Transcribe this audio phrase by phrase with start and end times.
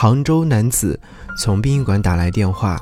[0.00, 1.00] 杭州男子
[1.36, 2.80] 从殡仪馆打来电话，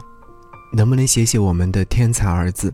[0.70, 2.70] 能不能写写我们的天才儿子？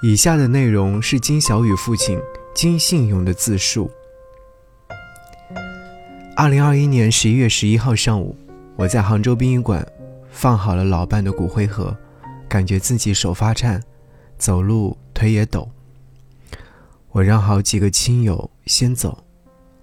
[0.00, 2.16] 以下的内容是金小雨父亲
[2.54, 3.90] 金信勇的自述。
[6.36, 8.36] 二零二一年十一月十一号上午，
[8.76, 9.84] 我在杭州殡仪馆
[10.30, 11.96] 放好了老伴的骨灰盒，
[12.48, 13.82] 感觉自己手发颤，
[14.38, 15.68] 走路腿也抖。
[17.10, 19.18] 我让好几个亲友先走，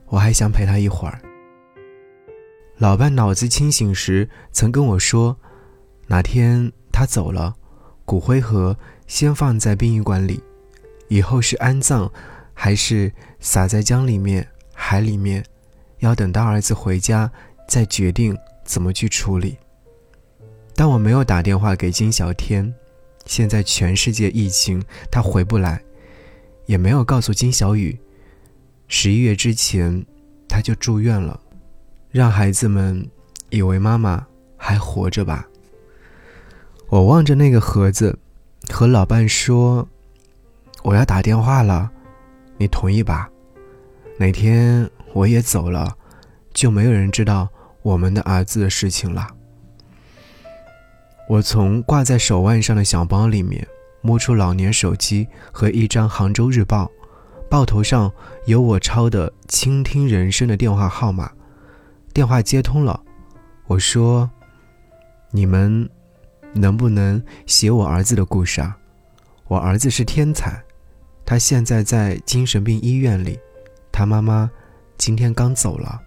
[0.06, 1.20] 我还想陪他一会儿。
[2.78, 5.38] 老伴脑子清醒时曾跟我说，
[6.08, 7.56] 哪天他走了，
[8.04, 8.78] 骨灰盒
[9.08, 10.42] 先放在殡仪馆里，
[11.08, 12.12] 以后是安葬，
[12.54, 13.10] 还是
[13.40, 15.44] 撒在江里面、海里面？
[16.00, 17.32] 要等到儿子回家
[17.66, 19.58] 再决定怎么去处理。
[20.76, 22.72] 但我没有打电话给金小天，
[23.26, 25.82] 现在全世界疫情，他回不来，
[26.66, 27.98] 也没有告诉金小雨，
[28.90, 30.06] 十一月之前
[30.50, 31.40] 他就住院了，
[32.16, 33.06] 让孩子们
[33.50, 35.46] 以为妈妈还活着吧。
[36.88, 38.18] 我望着那个盒子，
[38.70, 39.86] 和老伴说
[40.82, 41.92] ：“我要打电话了，
[42.58, 43.30] 你同意吧？
[44.18, 45.94] 哪天？”我也走了，
[46.54, 47.50] 就没有人知道
[47.82, 49.28] 我们的儿子的事情了。
[51.28, 53.68] 我从挂在手腕上的小包里面
[54.00, 56.86] 摸出老年手机和一张《杭州日报》，
[57.50, 58.10] 报头上
[58.46, 61.30] 有我抄的“倾听人生”的电话号码。
[62.16, 62.98] 电话接通了，
[63.68, 64.30] 我说
[65.32, 65.90] ：“你们
[66.54, 68.78] 能不能写我儿子的故事啊？
[69.50, 70.64] 我儿子是天才，
[71.26, 73.38] 他现在在精神病医院里，
[73.92, 74.50] 他妈妈。”
[74.98, 76.02] 今天刚走了。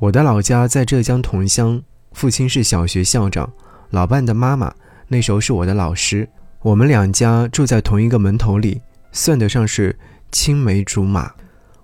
[0.00, 3.48] 我的老家在浙江桐乡，父亲是小学校长，
[3.90, 4.74] 老伴的妈妈
[5.06, 6.28] 那时候是我的老师。
[6.62, 8.82] 我们两家住在同一个门头里，
[9.12, 9.96] 算得上是
[10.32, 11.32] 青梅竹马。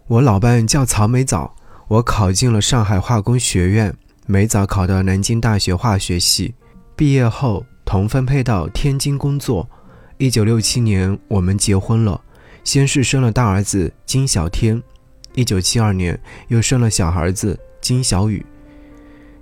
[0.08, 1.55] 我老伴叫曹美藻，
[1.88, 3.94] 我考进了上海化工学院，
[4.27, 6.54] 没早考到南京大学化学系。
[6.96, 9.68] 毕业后同分配到天津工作。
[10.16, 12.20] 一九六七年，我们结婚了。
[12.62, 14.83] 先是生了大儿子金小天，
[15.34, 16.18] 一九七二年
[16.48, 18.44] 又生了小儿子金小雨。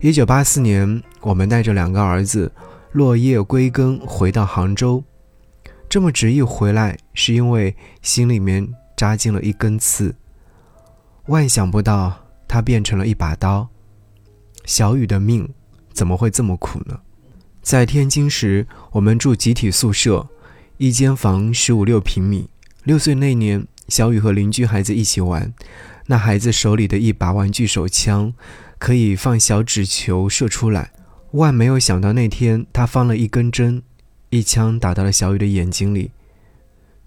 [0.01, 2.51] 一九八四年，我们带着两个儿子
[2.91, 5.05] 落叶归根，回到杭州。
[5.89, 8.67] 这么执意回来，是因为心里面
[8.97, 10.13] 扎进了一根刺。
[11.27, 12.22] 万想不到，
[12.53, 13.67] 它变成了一把刀。
[14.67, 15.49] 小雨的命
[15.91, 17.01] 怎么会这么苦呢？
[17.63, 20.29] 在天津时，我们住集体宿舍，
[20.77, 22.51] 一间房十五六平米。
[22.85, 25.55] 六岁那年，小雨和邻居孩子一起玩，
[26.09, 28.35] 那孩子手里的一把玩具手枪，
[28.79, 30.93] 可以放小纸球射出来。
[31.31, 33.83] 万没有想到，那天他放了一根针，
[34.29, 36.11] 一枪打到了小雨的眼睛里，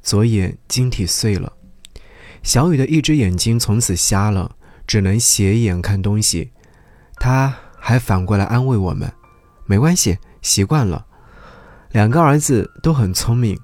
[0.01, 1.53] 左眼晶体碎了，
[2.41, 4.55] 小雨的一只眼睛从此瞎了，
[4.87, 6.51] 只能斜眼看东西。
[7.17, 9.11] 他还反过来安慰我们
[9.65, 11.05] ：“没关系，习惯了。”
[11.91, 13.57] 两个儿子都很聪明。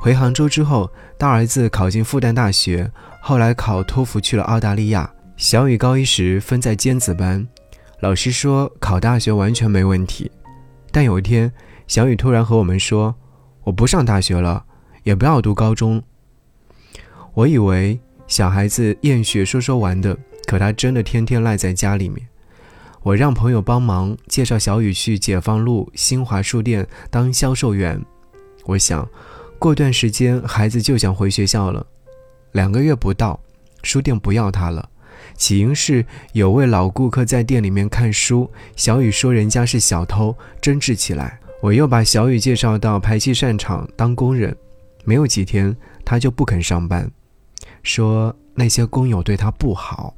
[0.00, 2.90] 回杭州之后，大儿子考进复旦大学，
[3.20, 5.10] 后来考托福去了澳大利亚。
[5.36, 7.46] 小雨高一时分在尖子班，
[8.00, 10.30] 老师说考大学完全没问题。
[10.90, 11.52] 但有一天，
[11.86, 13.14] 小雨突然和我们说
[13.64, 14.64] ：“我不上大学了，
[15.02, 16.02] 也不要读高中。”
[17.34, 20.16] 我以为小孩子厌学说说玩的，
[20.48, 22.26] 可他真的天天赖在家里面。
[23.02, 28.02] 我让朋友帮忙介绍小雨去解放路新华书店当销售员。
[28.64, 29.06] 我想。
[29.60, 31.84] 过段时间，孩子就想回学校了。
[32.52, 33.40] 两个月不到，
[33.82, 34.88] 书店不要他了。
[35.34, 41.40] 起因是有位老顾客在店里面看书，小雨说人家是小偷，争执起来。
[41.60, 44.56] 我又把小雨介绍到排气扇厂当工人，
[45.02, 47.10] 没有几天，他就不肯上班，
[47.82, 50.14] 说那些工友对他不好。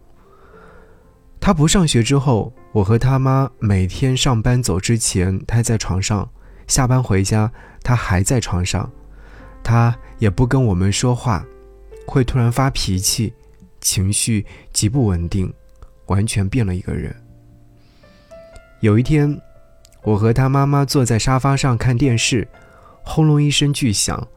[1.40, 6.28] 他不上学之后，我和他妈每天上班走之前，他在床上；
[6.66, 7.50] 下班回家，
[7.82, 8.88] 他还在床上。
[9.62, 11.44] 他也不跟我们说话，
[12.06, 13.32] 会突然发脾气，
[13.80, 15.52] 情绪极不稳定，
[16.06, 17.14] 完全变了一个人。
[18.80, 19.40] 有一天，
[20.02, 22.46] 我和他妈妈坐在沙发上看电视，
[23.02, 24.28] 轰隆一声巨响，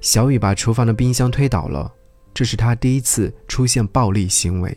[0.00, 1.92] 小雨把厨房的冰箱推倒了，
[2.34, 4.76] 这是他第一次出现暴力行为。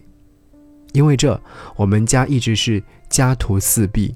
[0.94, 1.40] 因为这，
[1.75, 4.16] 我们家一直是家徒四壁，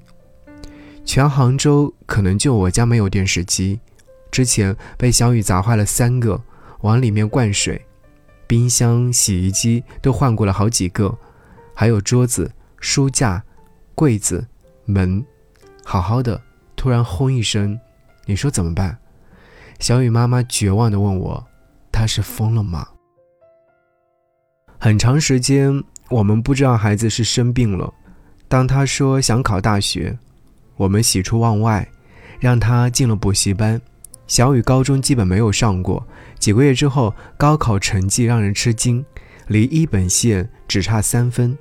[1.04, 3.78] 全杭州可能就我家没有电视机。
[4.30, 6.40] 之前被小雨砸坏了三个，
[6.80, 7.84] 往里面灌水，
[8.46, 11.16] 冰箱、洗衣机都换过了好几个，
[11.74, 13.42] 还有桌子、书架、
[13.94, 14.46] 柜子、
[14.84, 15.24] 门，
[15.84, 16.40] 好好的，
[16.76, 17.78] 突然轰一声，
[18.26, 18.96] 你说怎么办？
[19.80, 21.46] 小雨妈妈绝望地问我
[21.90, 22.86] ：“他是疯了吗？”
[24.78, 27.92] 很长时间，我们不知道孩子是生病了，
[28.48, 30.18] 当他说想考大学，
[30.76, 31.86] 我们喜出望外，
[32.40, 33.80] 让他进了补习班。
[34.26, 36.06] 小雨高中基本没有上过，
[36.38, 39.04] 几个月之后，高考成绩让人吃惊，
[39.48, 41.56] 离一本线只差三分。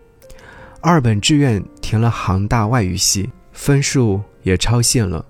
[0.80, 5.26] 二本志愿填了杭大外语系，分数也超线了。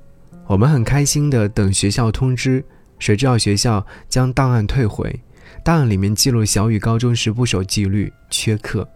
[0.46, 2.64] 我们很开心的等学校通知，
[3.00, 5.20] 谁知道学校将档案退回，
[5.64, 8.88] 档案里面记录小雨高中时不守纪律，缺课。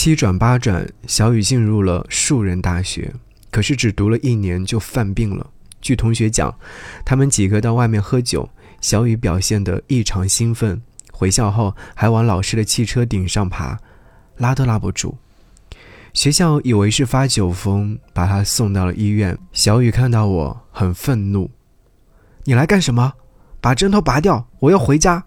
[0.00, 3.12] 七转八转，小雨进入了树人大学，
[3.50, 5.50] 可是只读了一年就犯病了。
[5.80, 6.56] 据同学讲，
[7.04, 8.48] 他们几个到外面喝酒，
[8.80, 10.80] 小雨表现得异常兴奋，
[11.10, 13.76] 回校后还往老师的汽车顶上爬，
[14.36, 15.18] 拉都拉不住。
[16.12, 19.36] 学校以为是发酒疯，把他送到了医院。
[19.52, 21.50] 小雨看到我很愤怒
[22.46, 23.14] ：“你来干什么？
[23.60, 24.46] 把针头拔掉！
[24.60, 25.24] 我要回家。”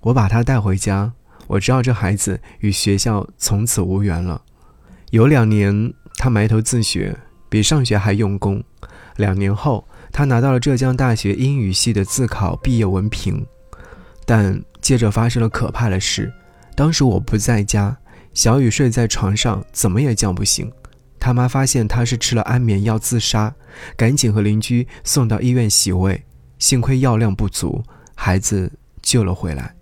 [0.00, 1.12] 我把他带回家，
[1.48, 4.40] 我知道这孩子与学校从此无缘了。
[5.10, 7.16] 有两年，他埋头自学，
[7.48, 8.62] 比上学还用功。
[9.16, 13.44] 两年后，他拿到了浙江大学英语系的自考毕业文凭，
[14.24, 16.32] 但接着发生了可怕的事。
[16.76, 17.96] 当时我不在家，
[18.34, 20.70] 小雨睡在床上，怎么也叫不醒。
[21.18, 23.52] 他妈发现他是吃了安眠药自杀，
[23.96, 26.22] 赶紧和邻居送到医院洗胃，
[26.58, 27.82] 幸亏药量不足，
[28.14, 28.70] 孩子
[29.02, 29.74] 救了回来。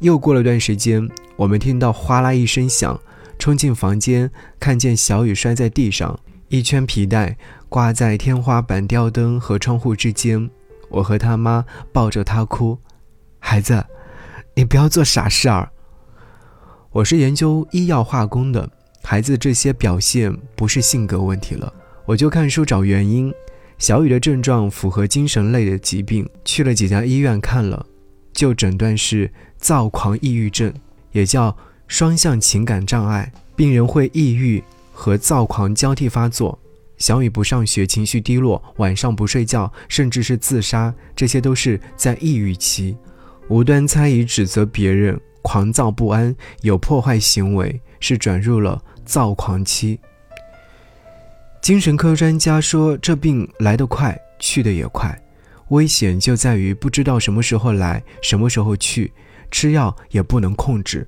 [0.00, 1.06] 又过了段时间，
[1.36, 2.98] 我们听到哗啦一声响，
[3.38, 6.18] 冲进房间，看见小雨摔在地上。
[6.48, 7.36] 一圈皮带
[7.68, 10.50] 挂在天花板吊灯和窗户之间，
[10.88, 12.78] 我和他妈抱着他哭
[13.38, 13.84] ：“孩子，
[14.54, 15.70] 你不要做傻事儿。”
[16.92, 18.68] 我是研究医药化工的，
[19.02, 21.70] 孩子这些表现不是性格问题了，
[22.06, 23.32] 我就看书找原因。
[23.76, 27.86] 小雨的症状符合精神类的疾病，去了几家医院看了，
[28.32, 29.30] 就诊断是
[29.60, 30.72] 躁狂抑郁症，
[31.12, 34.62] 也叫双向情感障碍，病人会抑郁。
[34.92, 36.58] 和躁狂交替发作，
[36.98, 42.94] 小雨不上学，情绪低落，晚上不睡觉，甚至是自杀，这些都是在抑郁期。
[43.48, 49.98] 无端猜疑、指责别人，狂躁不安，有破坏行为，是转入了躁狂期。
[51.62, 55.18] 精神科专家说，这病来得快，去得也快，
[55.68, 59.10] 危险就在于不知道什么时候来，什么时候去，
[59.50, 61.06] 吃药也不能控制，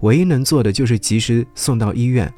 [0.00, 2.32] 唯一能做的就是及时送到医院。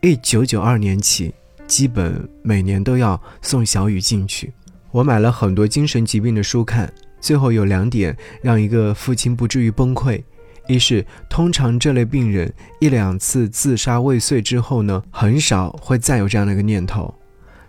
[0.00, 1.34] 一九九二年起，
[1.66, 4.52] 基本每年都要送小雨进去。
[4.90, 10.22] 我买了很多精神疾病的书看，最后有两点让一个父亲不至于崩溃：
[10.66, 17.14] 一是通常这类病人一两次自杀未遂之后呢，很少会再有这样的一个念头，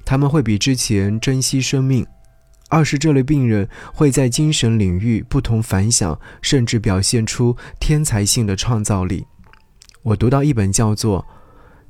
[0.04, 2.04] 他们会比之前珍惜生命；
[2.72, 9.28] 二是这类病人会在精神领域不同凡响，甚至表现出天才性的创造力。
[10.02, 11.24] 我读到一本叫做。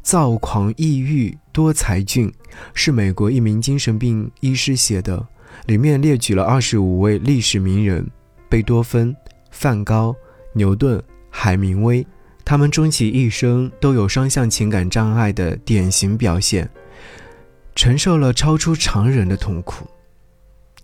[0.04, 2.34] 躁狂抑郁多才俊
[2.74, 5.28] 是美国一名精神病医师写的，
[5.68, 8.10] 里面列举了二十五位历史名人，
[8.50, 9.16] 贝多芬、
[9.52, 10.16] 梵高、
[10.54, 11.00] 牛顿、
[11.30, 12.04] 海明威，
[12.44, 16.68] 他们终其一生都有双向情感障碍的典型表现，
[17.76, 19.86] 承受了超出常人的痛苦，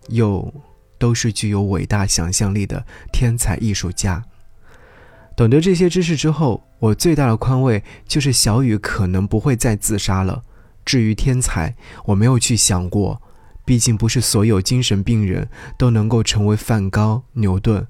[0.08, 0.54] 又
[0.98, 4.24] 都是具有伟大想象力的天才艺术家。
[5.36, 10.42] 懂得这些知识之后，我最大的宽慰就是小雨可能不会再自杀了。
[10.84, 11.76] 至于天才，
[12.06, 13.22] 我没有去想过，
[13.64, 17.86] 毕竟不是所有精神病人都能够成为梵高、牛顿。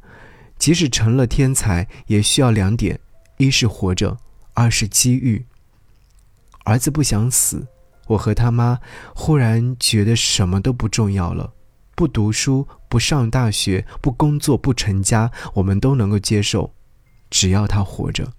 [0.58, 3.00] 即使成了天才，也需要两点：
[3.38, 4.18] 一是活着，
[4.54, 5.46] 二是机遇。
[6.66, 7.68] 儿子不想死，
[8.08, 8.80] 我和他妈
[9.16, 11.54] 忽然觉得什么都不重要了。
[11.98, 16.72] 不读书，不上大学，不工作，不成家，我们都能够接受。
[17.32, 18.32] 只要他活着，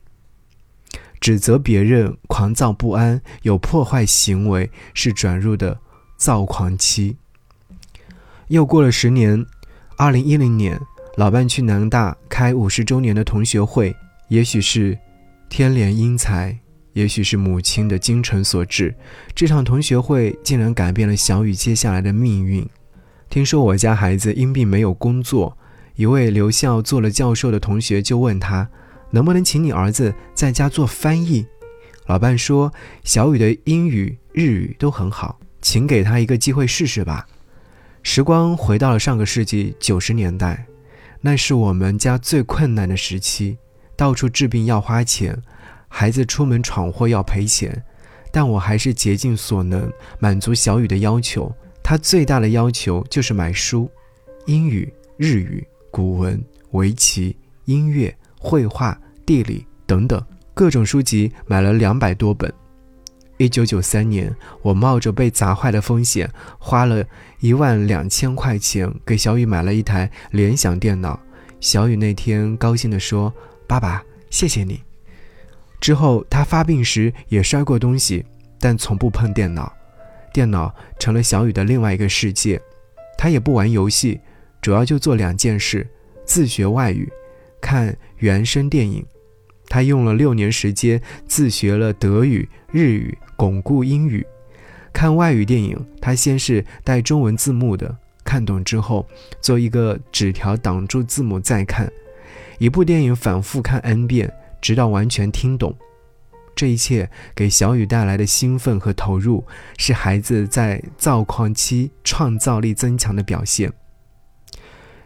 [1.18, 5.80] 指责别人狂躁不安、有破坏行为，是转入的
[6.16, 7.16] 躁狂期。
[8.46, 9.44] 又过了十年，
[9.96, 10.80] 二零一零年，
[11.16, 13.92] 老伴去南大开五十周年的同学会，
[14.28, 14.96] 也许是
[15.48, 16.56] 天怜英才，
[16.92, 18.94] 也许是母亲的精诚所致，
[19.34, 22.64] 这场同学会竟然改变了小雨接下来的命运。
[23.30, 25.56] 听说我家孩子因病没有工作。
[25.96, 28.68] 一位留校做了教授的同学就问他，
[29.10, 31.44] 能不能请你儿子在家做翻译？
[32.06, 32.72] 老伴说，
[33.04, 37.26] 小雨的英语、日语都很好，请给他一个机会试试吧。
[38.02, 40.66] 时光回到了上个世纪九十年代，
[41.20, 43.58] 那是我们家最困难的时期，
[43.94, 45.36] 到处治病要花钱，
[45.88, 47.84] 孩子出门闯祸要赔钱，
[48.32, 51.52] 但我还是竭尽所能满足小雨的要求。
[51.88, 53.90] 他最大的要求就是买书，
[54.44, 55.66] 英语、日语。
[55.90, 56.38] 古文、
[56.72, 62.52] 围棋、音乐、绘画、地理等等各种书籍买了两百多本。
[63.38, 64.30] 一九九三年，
[64.60, 67.02] 我冒着被砸坏的风险，花了
[67.40, 71.18] 一万两千块钱给小雨买了一台联想电脑。
[71.58, 73.32] 小雨那天高兴地说
[73.66, 74.78] ：“爸爸，谢谢你。”
[75.80, 78.22] 之后他发病时也摔过东西，
[78.60, 79.72] 但从不碰电脑。
[80.38, 82.62] 电脑成了小雨的另外一个世界。
[83.16, 84.20] 他也不玩游戏，
[84.62, 85.84] 主要就做两件事：
[86.24, 87.12] 自学外语，
[87.60, 89.04] 看原声电影。
[89.66, 94.24] 他用了六年时间自学了德语、日语，巩固英语。
[94.92, 99.04] 看外语电影，他先是带中文字幕的，看懂之后
[99.40, 101.90] 做一个纸条挡住字幕再看。
[102.58, 105.76] 一部电影反复看 n 遍，直到完全听懂。
[106.58, 109.46] 这一切给小雨带来的兴奋和投入，
[109.76, 113.72] 是孩子在躁狂期创造力增强的表现。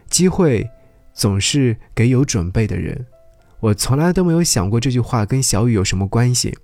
[0.09, 0.67] 机会
[1.13, 3.05] 总是给有准备的人。
[3.59, 6.57] 我从来都没有想过这句话跟小雨有什么关系，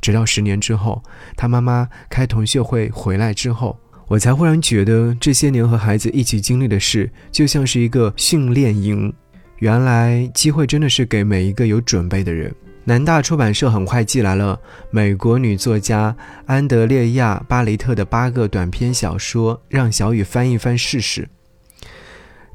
[0.00, 1.04] 直到十年之后，
[1.36, 9.14] 他妈妈开同学会回来之后，我才忽然觉得这些年和孩子一起经历的事，就像是一个训练营。
[9.58, 12.52] 原来机会真的是给每一个有准备的人。
[12.84, 14.58] 南大出版社很快寄来了
[14.90, 21.28] 美国女作家安德烈亚·巴雷特的八个短篇小说，让小雨翻一翻试试。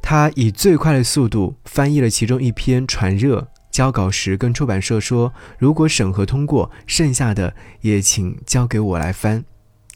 [0.01, 3.39] 他以最快的速度翻译了其中一篇《传热》。
[3.71, 9.43] 交稿时跟出版社说，如果审核通过，剩下的也请交给我来翻。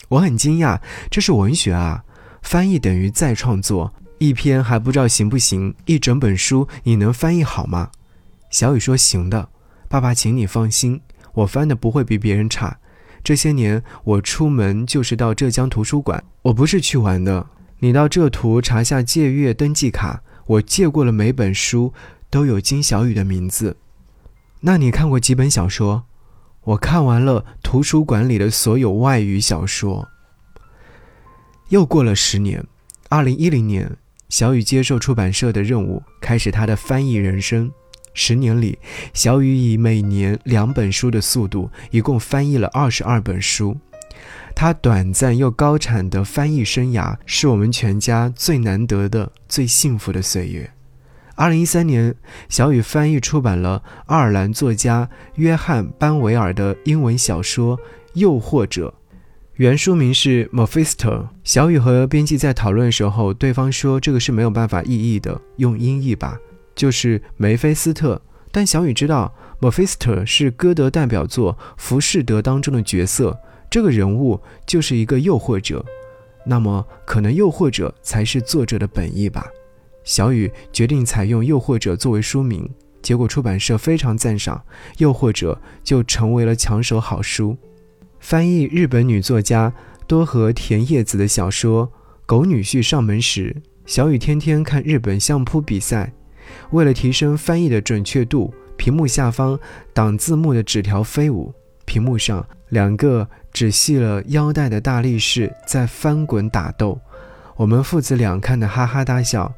[0.07, 2.03] 我很惊讶，这是文学啊，
[2.41, 3.93] 翻译等于再创作。
[4.19, 7.89] 一篇还不知道行不行，一整本书你能翻译好吗？
[8.49, 9.49] 小雨说行的，
[9.91, 11.01] 爸爸，请你放心，
[11.33, 12.79] 我翻的不会比别人差。
[13.21, 17.45] 这些年我出门就是到浙江图书馆，我不是去玩的。
[17.79, 21.93] 你到浙图查下借阅登记卡，我借过了每本书。
[22.29, 23.75] 都有金小雨的名字。
[24.61, 26.03] 那你看过几本小说？
[26.63, 30.07] 我看完了图书馆里的所有外语小说。
[31.67, 32.65] 又过了十年，
[33.09, 33.97] 二零一零年，
[34.29, 37.69] 小雨接受出版社的任务，开始他的翻译人生。
[38.13, 38.77] 十年里，
[39.13, 43.77] 小雨以每年两本书的速度，一共翻译了二十二本书。
[44.53, 50.69] 他短暂又高产的翻译生涯，是我们全家最难得的、最幸福的岁月。
[51.35, 52.13] 二零一三年，
[52.49, 57.77] 小雨翻译出版了爱尔兰作家约翰·班维尔的英文小说
[58.13, 58.93] 《诱惑者》，
[59.55, 61.09] 原书名是《Mephisto》。
[61.43, 66.37] 小雨和编辑在讨论的时候，对方说这个是没有办法意译的，用音译吧，
[66.75, 68.21] 就是梅菲斯特。
[68.53, 75.85] 但小雨知道，Mephisto 是歌德代表作《浮士德》当中的角色，这个人物就是一个诱惑者，
[76.45, 79.45] 那么可能诱惑者才是作者的本意吧。
[80.03, 82.69] 小雨决定采用《诱惑者》作为书名，
[83.01, 84.57] 结果出版社非常赞赏，
[84.97, 87.57] 《诱惑者》就成为了抢手好书。
[88.19, 89.73] 翻译日本女作家
[90.07, 91.87] 多和田叶子的小说
[92.25, 96.11] 《狗女婿上门》时，小雨天天看日本相扑比赛。
[96.71, 99.59] 为了提升翻译的准确度，屏幕下方
[99.93, 101.53] 挡字幕的纸条飞舞，
[101.85, 106.99] 屏幕上两个只系了腰带的大力士在翻滚打斗，
[107.55, 109.53] 我们父子俩看得哈哈大笑。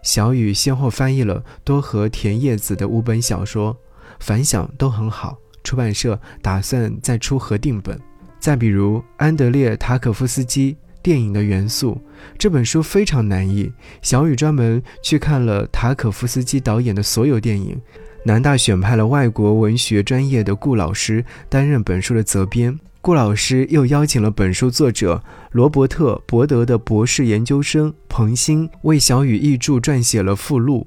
[0.00, 3.76] 小雨先后翻译了多和田叶子的五本小说，
[4.20, 5.36] 反响都很好。
[5.64, 8.00] 出版社打算再出合订本。
[8.38, 12.00] 再比如安德烈·塔可夫斯基电影的元素
[12.36, 17.80] 这本书非常难译，小雨专门去看了塔可夫斯基导演的所有电影。
[18.24, 22.78] 南大选派了外国文学专业的顾老师担任本书的责编。
[23.00, 30.86] 顾老师又邀请了本书作者罗伯特·伯德的博士研究生彭欣为小雨译著撰写了附录。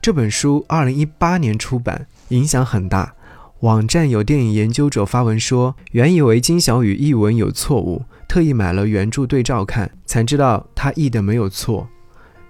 [0.00, 3.14] 这本书二零一八年出版，影响很大。
[3.62, 11.88] 网站有电影研究者发文说，原以为金小雨译文有错误，特意买了原著对照看，才知道他译的没有错，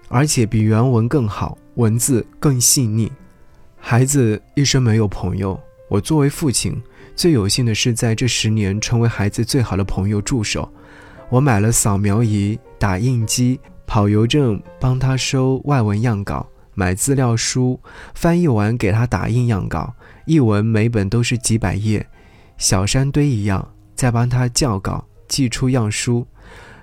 [0.08, 3.12] 而且比原文更好，文字更细腻。
[3.76, 6.82] 孩子一生没有朋友，我作为父亲。
[7.14, 10.66] 最有幸的是，在这十年成为孩子最好的朋友助手。
[11.28, 17.80] 我买了扫描仪、打印机，跑邮政帮他收外文样稿，买资料书，
[18.14, 19.94] 翻译完给他打印样稿，
[20.26, 22.06] 译文每本都是几百页，
[22.56, 23.72] 小山堆一样。
[23.94, 26.26] 再帮他校稿，寄出样书。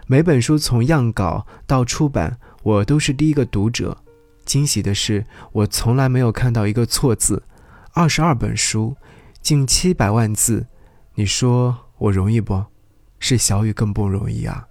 [0.07, 3.97] 每本书从样稿到出版，我都是第一个读者。
[4.45, 7.43] 惊喜的是，我从来没有看到一个错字。
[7.93, 8.95] 二十二本书。
[9.41, 10.67] 近七百万字，
[11.15, 12.63] 你说我容易不？
[13.19, 14.65] 是小雨更不容易啊！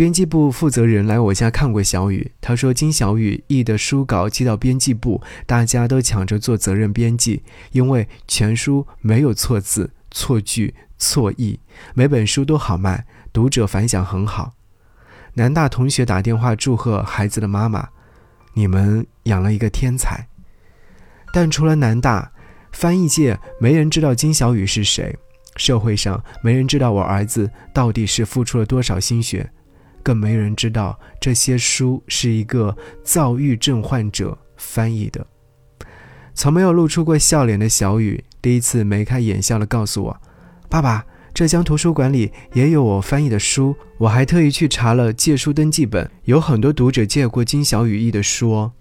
[0.00, 7.42] 编辑部负责人来我家看过小雨，他说金小雨译的书稿寄到编辑部，大家都抢着做责任编辑，
[7.72, 11.60] 因为全书没有错字、错句、错译，
[11.92, 14.54] 每本书都好卖，读者反响很好。
[15.34, 17.86] 南大同学打电话祝贺孩子的妈妈
[18.56, 20.28] ：“你们养了一个天才。”
[21.30, 22.32] 但除了南大，
[22.72, 25.14] 翻译界没人知道金小雨是谁，
[25.56, 29.52] 社会上没人知道我儿子到底是付出了多少心血，
[30.02, 35.26] 更没人知道这些书是一个躁郁症患者翻译的。
[36.34, 40.16] 从没有露出过笑脸的小雨，第一次眉开眼笑地告诉我
[40.68, 48.72] ：“爸爸。”浙江图书馆里也有我翻译的书，我还特意去查了借书登记本，有很多读者借过金小雨译的书哦。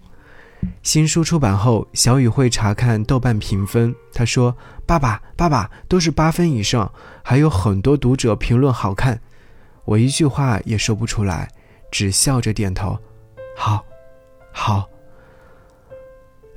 [0.82, 4.58] 新书出版后，小雨会查看豆瓣评分，他说
[4.88, 6.92] ：“爸爸，爸爸，都是八分以上，
[7.24, 9.22] 还有很多读者评论好看。”
[9.90, 11.50] 我一句话也说不出来，
[11.90, 12.96] 只笑着点头
[13.58, 13.84] ：“好，
[14.52, 14.88] 好。”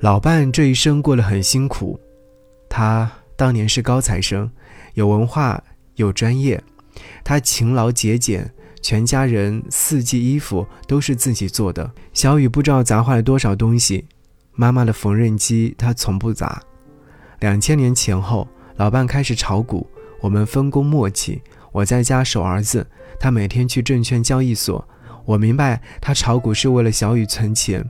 [0.01, 1.99] 老伴这一生过得很辛苦，
[2.69, 4.51] 他当年是高材生，
[4.93, 5.63] 有文化。
[5.95, 6.59] 有专业，
[7.23, 11.91] 他勤劳节俭，全家人四季衣服都是自己做的。
[12.13, 14.07] 小雨不知道砸坏了多少东西，
[14.53, 16.59] 妈妈的缝纫机他从不砸。
[17.41, 18.47] 两千年前后，
[18.77, 19.87] 老伴开始炒股，
[20.19, 21.41] 我们分工默契。
[21.71, 22.87] 我在家守儿子，
[23.23, 24.85] 他每天去证券交易所。
[25.23, 27.81] 我明白他炒股是为了小雨存钱。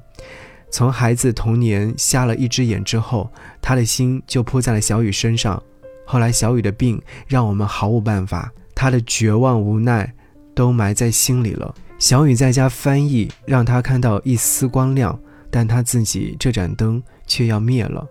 [0.70, 3.28] 从孩子童年瞎了一只眼之后，
[3.60, 5.60] 他的心就扑在了小雨身上。
[6.06, 10.14] 后来，小雨的病让我们毫无办法，他的绝望无奈
[10.54, 11.74] 都埋在心里了。
[11.98, 18.06] 小雨在家翻译，让他看到一丝光亮，但他自己这盏灯却要灭了。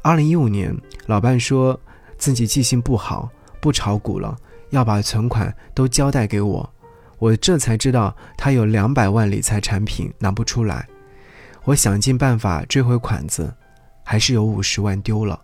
[0.00, 0.72] 二零一五年，
[1.06, 1.80] 老伴说
[2.16, 3.28] 自己记性不好，
[3.60, 4.36] 不炒股了，
[4.72, 6.68] 要把存款都交代给我。
[7.18, 10.88] 我这才知道他有两百万理财产品拿不出来。
[11.62, 13.54] 我想尽办法追回款子，
[14.02, 15.40] 还是有五十万丢了。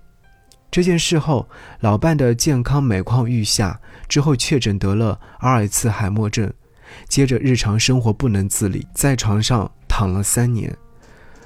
[0.70, 1.48] 这件事后，
[1.80, 6.52] 老伴的健康每况愈下，之后确诊得了阿尔茨海默症，
[7.08, 10.76] 接着日常生活不能自理，在床上躺了三年。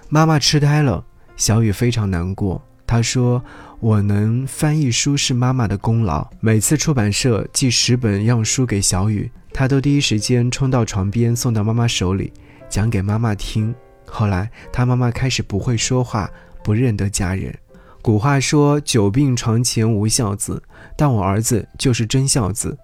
[0.09, 1.05] 妈妈痴呆了，
[1.37, 2.61] 小雨非常难过。
[2.87, 3.43] 他说
[3.81, 6.27] ：“我能翻译书是妈妈的功劳。
[6.41, 12.33] 每次出版社寄十本样书给小雨，她都第一时间冲到床边送到妈妈手里，
[12.69, 13.75] 讲给妈妈听。
[14.07, 16.31] 后来，她妈妈开始不会说话，
[16.63, 17.55] 不认得家人。”
[18.03, 20.63] 古话说“久病床前无孝子”，
[20.97, 22.77] 但我儿子就是真孝子。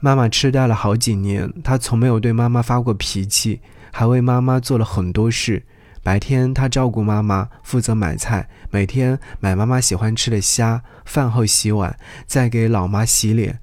[0.00, 3.60] 妈妈痴呆了好几年，他从没有对妈妈发过脾气，
[3.92, 5.64] 还为妈妈做了很多事。
[6.08, 11.94] 白天他照顾妈妈，负责买菜，每天买妈妈喜欢吃的虾，饭后洗碗，
[12.24, 13.60] 再给老妈洗脸。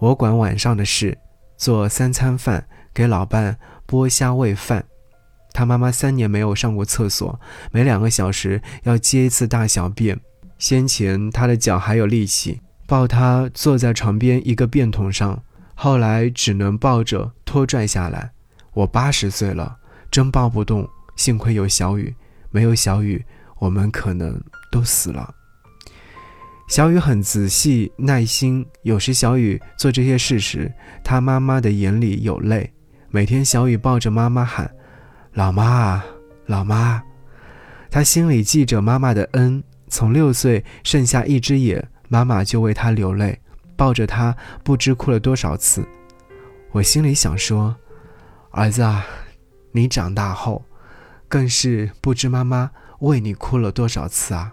[0.00, 1.16] 我管晚上的事，
[1.56, 3.56] 做三餐饭，给老伴
[3.88, 4.84] 剥虾喂饭。
[5.54, 7.40] 他妈妈三年没有上过厕所，
[7.72, 10.20] 每两个小时要接一次大小便。
[10.58, 15.42] 先前他的脚还有力气，抱他坐在床边一个便桶上，
[15.74, 18.32] 后来只能抱着拖拽下来。
[18.74, 19.78] 我八十岁了，
[20.10, 20.86] 真抱不动。
[21.16, 22.14] 幸亏有小雨，
[22.50, 23.24] 没有小雨，
[23.58, 25.34] 我们可能都死了。
[26.68, 28.66] 小雨很仔细、耐心。
[28.82, 32.72] 有时小雨做这些事时，他妈妈的眼里有泪。
[33.08, 34.70] 每天小雨抱着妈妈喊
[35.32, 36.06] ：“老妈啊，
[36.46, 37.02] 老妈。”
[37.88, 39.62] 他心里记着妈妈的恩。
[39.88, 43.40] 从六岁剩下一只眼，妈妈就为他流泪，
[43.76, 45.86] 抱着他不知哭了多少次。
[46.72, 47.74] 我心里想说
[48.50, 49.06] ：“儿子啊，
[49.70, 50.64] 你长大后，
[51.28, 54.52] 更是不知妈妈为你哭了多少次啊！”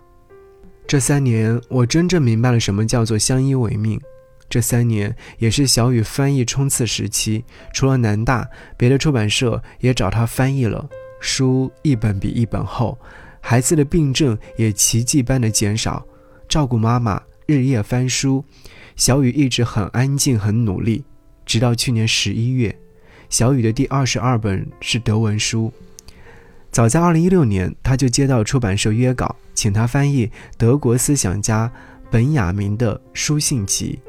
[0.86, 4.00] 这三年，我真正明白了什么叫做相依为命。
[4.50, 10.88] 这三年也是小雨翻译冲刺时期，除了南大，别的出版社也找他翻译了
[11.20, 12.98] 书，一本比一本厚。
[13.40, 16.06] 孩子的病症也奇迹般的减少，
[16.48, 18.44] 照顾妈妈，日夜翻书。
[18.96, 21.04] 小雨一直很安静，很努力，
[21.46, 22.78] 直到去年十一月，
[23.30, 25.74] 小雨的第二十二本是德文书。
[26.74, 31.72] 早在二零一六年，他就接到出版社约稿，请他翻译德国思想家
[32.10, 34.00] 本雅明的书信集。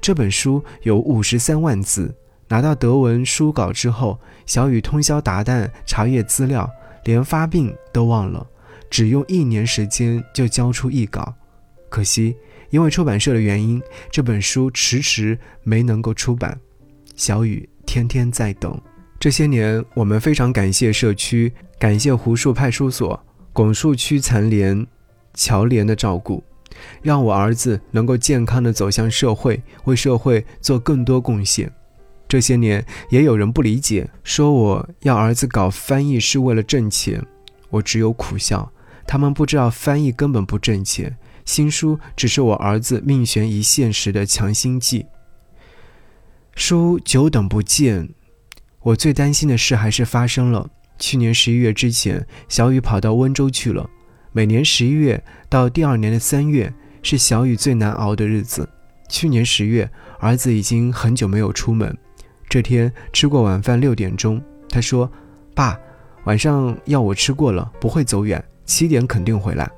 [0.00, 2.14] 这本书有五十三万字。
[2.46, 6.70] 拿到德文书稿之后，小雨通宵达旦查阅资料，
[7.02, 8.46] 连发病都忘了。
[8.88, 11.34] 只用一年时间就交出一稿，
[11.88, 12.36] 可惜
[12.70, 13.82] 因为出版社的原因，
[14.12, 16.56] 这本书迟迟没能够出版。
[17.16, 18.80] 小雨天天在等。
[19.22, 24.84] 这些年，我们非常感谢社区，感谢胡树派出所、拱墅区残联、
[25.32, 26.42] 侨联的照顾，
[27.02, 31.72] 让我儿子能够健康的走向社会，为社会做更多贡献。
[32.26, 37.24] 这些年，也有人不理解，说我要儿子搞翻译是为了挣钱，
[37.70, 38.72] 我只有苦笑。
[39.06, 45.06] 他们不知道翻译根本不挣钱，新书只是我儿子命悬一线时的强心剂。
[46.56, 48.08] 书久等不见，
[48.82, 50.68] 我最担心的事还是发生了。
[50.98, 53.88] 去年十一月之前，小雨跑到温州去了。
[54.32, 58.68] 每年十一月到第二年的三月是小雨最难熬的日子。
[59.08, 59.88] 去年十月，
[60.20, 61.96] 儿子已经很久没有出门。
[62.48, 65.10] 这天吃过晚饭，六点钟，他说
[65.54, 65.78] ：“爸，
[66.24, 69.70] 晚上要我吃过了，不会走远，七点肯定回来。”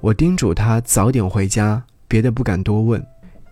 [0.00, 3.04] 我叮嘱他早点回家，别的不敢多问。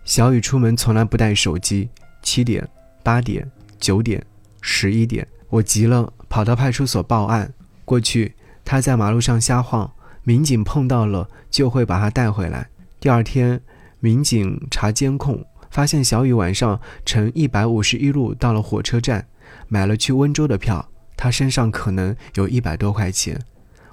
[0.03, 1.89] 小雨出门从来不带手机。
[2.21, 2.67] 七点、
[3.03, 4.23] 八点、九点、
[4.67, 7.53] 十一点，我急了，跑到派出所报案。
[7.85, 9.91] 过去他在马路上瞎晃，
[10.23, 12.67] 民警碰到了就会把他带回来。
[12.99, 13.61] 第二天。
[14.01, 19.25] 民警查监控，发现小雨晚上乘一百五十一路到了火车站，
[19.67, 20.87] 买了去温州的票。
[21.17, 23.41] 他身上可能有一百多块钱，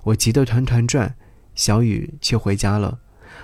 [0.03, 1.15] 我急得团团转。
[1.55, 2.99] 小雨却回家了，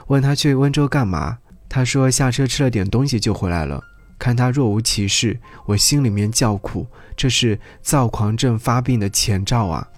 [0.09, 1.39] 问他去温州干嘛？
[1.71, 3.83] 他说下车吃了点东西就回来了。
[4.19, 9.89] 看他若无其事，我心里面叫苦，这是躁狂症发病的前兆啊！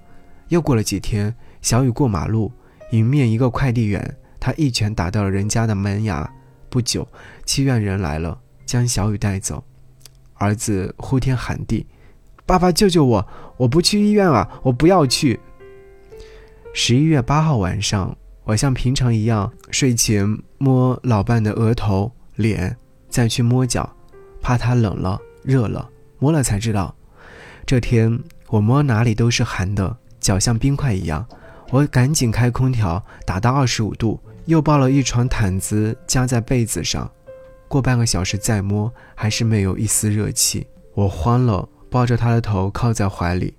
[0.49, 2.53] 又过了几天，小雨过马路，
[2.91, 6.31] 迎面一个快递员，他一拳打到了人家的门牙。
[6.69, 7.09] 不久，
[7.45, 9.65] 七院人来了，将小雨带走。
[10.35, 11.87] 儿子呼天喊地
[12.47, 13.27] ：“爸爸，救救我！
[13.57, 14.61] 我不去医院啊！
[14.63, 15.41] 我不要去。”
[16.73, 22.77] 十一月八号晚上，我像平常一样睡前摸老伴的额头、脸，
[23.09, 23.97] 再去摸脚，
[24.41, 26.95] 怕他冷了、热了，摸了才知道。
[27.67, 31.27] 这天我摸哪里都是寒的，脚像冰块一样。
[31.71, 34.21] 我赶紧开空调，打到二十五度。
[34.47, 37.09] 又抱了一床毯子夹在被子上，
[37.69, 40.67] 过半个小时再摸，还是没有一丝热气。
[40.95, 43.55] 我慌了，抱着他的头靠在怀里，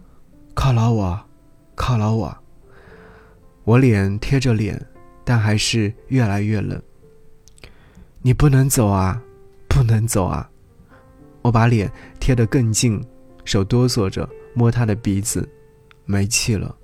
[0.54, 1.22] 犒劳我，
[1.78, 2.38] 犒劳我。
[3.64, 4.86] 我脸贴着脸，
[5.24, 6.82] 但还是越来越冷。
[8.22, 9.22] 你不能走啊，
[9.70, 10.50] 不能走啊！
[11.42, 13.04] 我把脸贴得更近，
[13.44, 15.48] 手哆嗦着摸他的鼻子，
[16.06, 16.76] 没气了，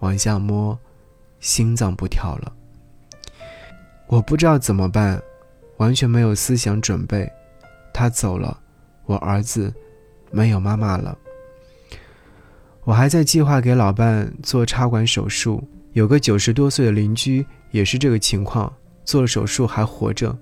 [0.00, 0.78] 往下摸，
[1.40, 2.52] 心脏不跳了。
[4.06, 5.22] 我不知道怎么办，
[5.78, 7.30] 完全没有思想准备。
[7.94, 8.58] 他走了，
[9.06, 9.72] 我儿子
[10.30, 11.16] 没有妈妈了。
[12.84, 15.62] 我还在计划给老伴做插管手术。
[15.92, 18.72] 有个九十多岁的邻居也是这个情况，
[19.04, 20.36] 做了手术还活着。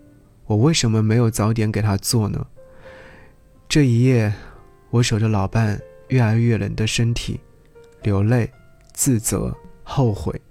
[0.46, 2.46] 我为什么没有早点给他做呢？
[3.70, 4.34] 这一夜，
[4.90, 7.38] 我守着老伴越来越冷的身体，
[8.02, 8.50] 流泪、
[8.92, 10.42] 自责、后悔。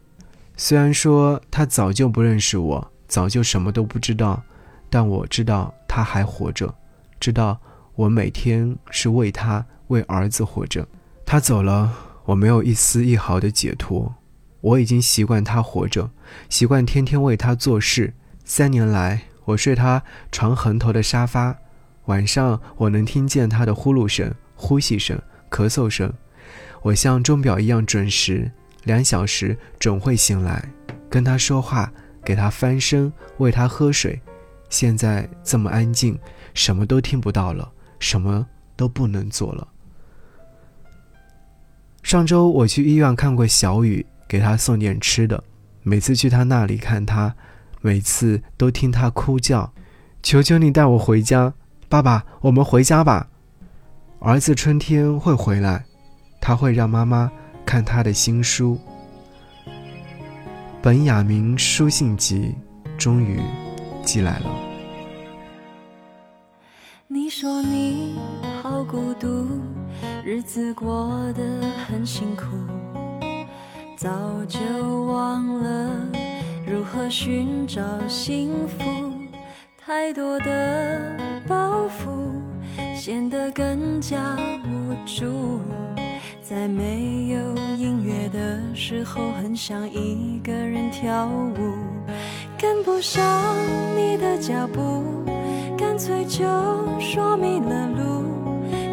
[0.56, 2.92] 虽然说他早就不认识我。
[3.10, 4.42] 早就什么都不知道，
[4.90, 6.74] 但我知道他还活着，
[7.20, 7.60] 知道
[7.96, 10.88] 我每天是为他、为儿子活着。
[11.26, 14.16] 他走了，我没有一丝一毫的解脱。
[14.62, 16.10] 我已经习惯他活着，
[16.48, 18.14] 习惯天天为他做事。
[18.46, 20.02] 三年来，我睡他
[20.32, 21.58] 床横头的沙发，
[22.10, 25.16] 晚上我能听见他的呼噜声、呼吸声、
[25.48, 26.12] 咳嗽声。
[26.82, 28.52] 我像钟表一样准时，
[28.86, 30.68] 两小时准会醒来，
[31.10, 31.92] 跟他说话。
[32.22, 34.20] 给他翻身，喂他喝水，
[34.70, 36.20] 现在这么安静，
[36.54, 38.46] 什么都听不到了，什么
[38.76, 39.68] 都不能做了。
[42.04, 45.42] 上周我去医院看过小雨，给他送点吃的。
[45.82, 47.34] 每次去他那里看他，
[47.82, 49.74] 每次都听他哭叫
[50.22, 51.54] ：“求求你带我回家，
[51.90, 53.28] 爸爸，我们回家吧。”
[54.22, 55.84] 儿子春天会回来，
[56.40, 57.32] 他会让妈妈
[57.66, 58.80] 看他的新书。
[60.82, 62.56] 本雅明书信集
[62.98, 63.40] 终于
[64.06, 64.46] 寄来了。
[67.08, 68.20] 你说你
[68.62, 69.48] 好孤独，
[70.24, 72.46] 日子过得很辛苦，
[73.98, 74.08] 早
[74.48, 74.60] 就
[75.06, 75.90] 忘了
[76.68, 79.09] 如何寻找幸福，
[79.90, 81.02] 太多的
[81.48, 82.30] 包袱
[82.96, 85.60] 显得更加无助。
[86.44, 87.40] 在没有
[87.76, 91.74] 音乐的时候，很想一个人跳舞，
[92.56, 93.26] 跟不上
[93.98, 95.04] 你的脚步，
[95.76, 96.46] 干脆就
[97.00, 98.26] 说迷了路，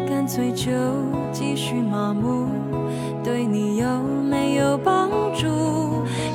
[0.09, 0.71] 干脆就
[1.31, 2.47] 继续麻木，
[3.23, 5.45] 对你有没有帮助？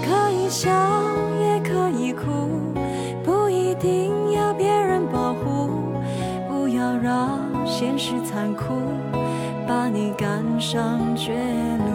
[0.06, 0.70] 可以笑
[7.82, 8.80] 现实残酷。
[9.66, 11.91] 把你赶上绝路。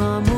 [0.00, 0.29] 续